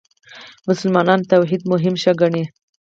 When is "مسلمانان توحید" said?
0.69-1.61